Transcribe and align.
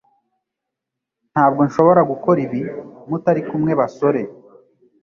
Ntabwo 1.31 1.61
nshobora 1.67 2.01
gukora 2.11 2.39
ibi 2.45 2.61
mutari 3.09 3.41
kumwe 3.49 3.71
basore 3.79 4.21